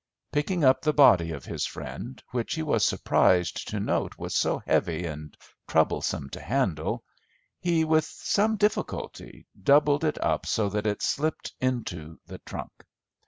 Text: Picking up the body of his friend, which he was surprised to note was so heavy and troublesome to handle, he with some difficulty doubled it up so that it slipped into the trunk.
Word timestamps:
Picking 0.31 0.63
up 0.63 0.81
the 0.81 0.93
body 0.95 1.31
of 1.31 1.45
his 1.45 1.67
friend, 1.67 2.23
which 2.31 2.55
he 2.55 2.63
was 2.63 2.83
surprised 2.83 3.67
to 3.67 3.79
note 3.79 4.17
was 4.17 4.33
so 4.33 4.57
heavy 4.65 5.05
and 5.05 5.37
troublesome 5.67 6.27
to 6.31 6.41
handle, 6.41 7.03
he 7.59 7.85
with 7.85 8.05
some 8.05 8.55
difficulty 8.57 9.45
doubled 9.61 10.03
it 10.03 10.17
up 10.23 10.47
so 10.47 10.69
that 10.69 10.87
it 10.87 11.03
slipped 11.03 11.53
into 11.61 12.19
the 12.25 12.39
trunk. 12.39 12.83